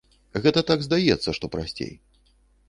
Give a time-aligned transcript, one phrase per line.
[0.45, 1.93] Гэта так здаецца, што прасцей.